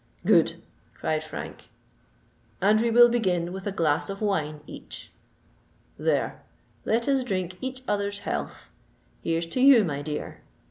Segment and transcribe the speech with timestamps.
[0.25, 0.55] "Good!"
[0.95, 1.69] cried Frank.
[2.59, 5.11] "And we will begin with a glass of wine each.
[5.99, 8.71] There—let us drink each other's health.
[9.23, 10.41] Here's to you, my dear.